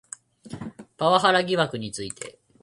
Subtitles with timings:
[0.97, 2.39] パワハラ疑惑について